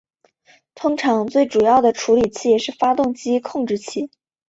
[0.73, 4.09] 通常最主要的处理器是发动机控制器。